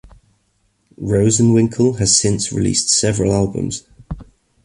[0.99, 3.83] Rosenwinkel has since released several albums.